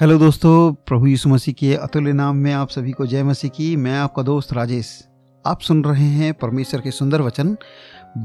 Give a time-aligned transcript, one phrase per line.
[0.00, 3.76] Hello दोस्तों, प्रभु यीशु मसीह के अतुल्य नाम में आप सभी को जय मसीह की।
[3.76, 5.08] मैं आपका दोस्त राजेश।
[5.44, 7.56] आप सुन रहे हैं परमेश्वर के सुंदर वचन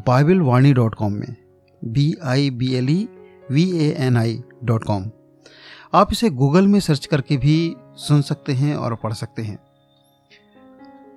[0.08, 1.36] बाइबल वाणी डॉट कॉम में।
[1.82, 3.08] B I B L E
[3.52, 5.10] V A N I dot com.
[5.94, 9.58] आप इसे गूगल में सर्च करके भी सुन सकते हैं और पढ़ सकते हैं।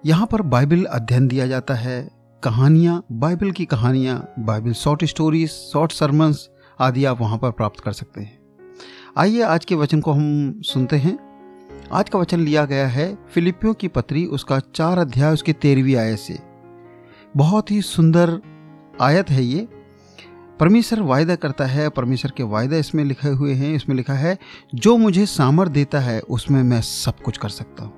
[0.07, 2.11] यहाँ पर बाइबल अध्ययन दिया जाता है।
[2.43, 6.49] कहानियाँ, बाइबल की कहानियाँ, Bible short stories, short sermons
[6.81, 8.38] आदि आप वहाँ पर प्राप्त कर सकते हैं।
[9.19, 11.19] आइए आज के वचन को हम सुनते हैं।
[11.93, 16.19] आज का वचन लिया गया है फिलिपियों की पत्री, उसका चार अध्याय, उसकी तेरहवीं आयत
[16.19, 16.39] से।
[17.37, 18.41] बहुत ही सुंदर
[19.01, 19.69] आयत है ये।
[20.61, 24.39] परमेश्वर वायदा करता है, परमेश्वर के वायदा इसमें लिखे हुए हैं। इसमें लिखा है,
[24.75, 27.93] जो मुझे सामर देता है, उसमें मैं सब कुछ कर सकता हूँ।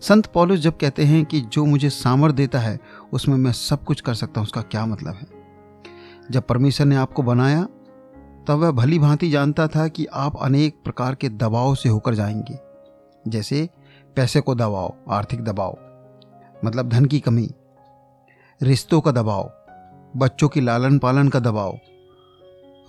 [0.00, 2.78] संत पौलुस जब कहते हैं कि जो मुझे सामर देता है,
[3.12, 5.26] उसमें मैं सब कुछ कर सकता हूँ, उसका क्या मतलब है?
[6.30, 7.68] जब परमेश्वर ने आपको बनाया
[8.46, 12.58] तब वह भली भांति जानता था कि आप अनेक प्रकार के दबाव से होकर जाएँगे।
[13.30, 13.68] जैसे
[14.16, 15.78] पैसे को दबाव, आर्थिक दबाव
[16.64, 17.48] मतलब धन की कमी,
[18.62, 19.50] रिश्तों का दबाव,
[20.16, 21.78] बच्चों की लालन पालन का दबाव,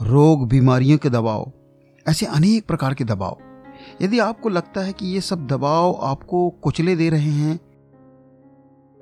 [0.02, 1.52] रोग, बीमारियों के दबाव,
[2.10, 3.38] ऐसे अनेक प्रकार के दबाव।
[4.02, 7.60] यदि आपको लगता है कि ये सब दबाव आपको कुचले दे रहे हैं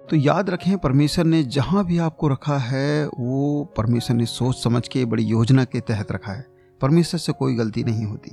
[0.09, 4.87] तो याद रखें परमेश्वर ने जहाँ भी आपको रखा है, वो परमेश्वर ने सोच समझ
[4.87, 6.52] के बड़ी योजना के तहत रखा है।
[6.83, 8.31] परमेश्वर से कोई गलती नहीं होती।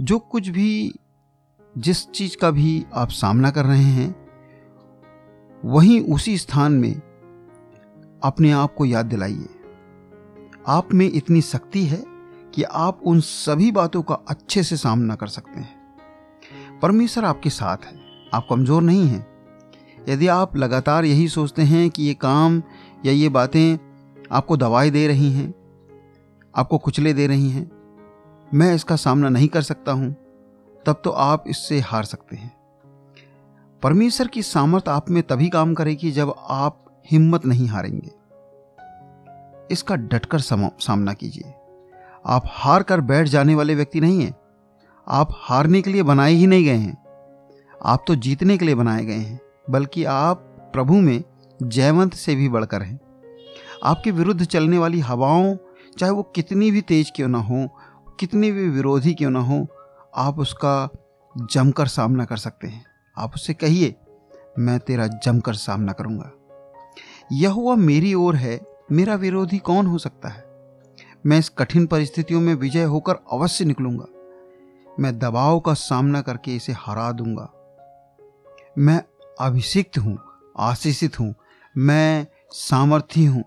[0.00, 0.94] जो कुछ भी,
[1.78, 4.16] जिस चीज़ का भी आप सामना कर रहे हैं,
[5.64, 6.94] वहीं उसी स्थान में
[8.22, 9.48] अपने आप को याद दिलाइए।
[10.68, 12.04] आप में इतनी शक्ति है
[12.54, 15.80] कि आप उन सभी बातों का अच्छे से सामना कर सकते हैं।
[16.82, 18.00] परमेश्वर आपके साथ है,
[18.34, 19.26] आप कमज़ोर नहीं हैं।
[20.08, 22.62] यदि आप लगातार यही सोचते हैं कि ये काम
[23.06, 23.78] या ये बातें
[24.32, 25.59] आपको दवाई दे रही हैं
[26.54, 27.70] आपको कुचले दे रही हैं।
[28.54, 30.12] मैं इसका सामना नहीं कर सकता हूँ,
[30.86, 32.52] तब तो आप इससे हार सकते हैं।
[33.82, 38.10] परमेश्वर की सामर्थ्य आप में तभी काम करेगी जब आप हिम्मत नहीं हारेंगे।
[39.70, 41.54] इसका डटकर सामना कीजिए।
[42.26, 44.34] आप हार कर बैठ जाने वाले व्यक्ति नहीं हैं।
[45.06, 46.96] आप हारने के लिए बनाए ही नहीं गए हैं।
[47.84, 50.36] आप तो जीतने के लिए बनाए गए हैं, बल्कि आप
[50.72, 51.22] प्रभु में
[51.60, 52.98] जयवंत से भी बढ़कर हैं।
[53.84, 55.56] आपके विरुद्ध चलने वाली हवाओं
[55.98, 57.68] चाहे वो कितनी भी तेज क्यों ना हो,
[58.20, 59.66] कितनी भी विरोधी क्यों ना हो,
[60.16, 60.88] आप उसका
[61.50, 62.84] जमकर सामना कर सकते हैं।
[63.18, 63.96] आप उससे कहिए,
[64.58, 66.30] मैं तेरा जमकर सामना करूँगा।
[67.32, 68.60] यह हुआ मेरी ओर है,
[68.92, 70.44] मेरा विरोधी कौन हो सकता है?
[71.26, 74.06] मैं इस कठिन परिस्थितियों में विजय होकर अवश्य निकलूँगा।
[75.00, 77.52] मैं दबाव का सामना करके इसे हरा दूँगा।
[78.78, 79.02] मैं
[79.40, 80.18] अभिषिक्त हूँ,
[80.58, 81.34] आशीषित हूँ,
[81.78, 83.44] मैं सामर्थी हूँ,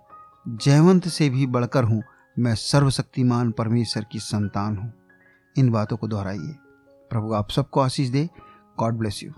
[0.47, 2.03] जयवंत से भी बढ़कर हूँ
[2.39, 4.93] मैं सर्वशक्तिमान परमेश्वर की संतान हूँ।
[5.57, 6.55] इन बातों को दोहराइए।
[7.09, 8.29] प्रभु आप सबको आशीष दे।
[8.79, 9.31] God bless you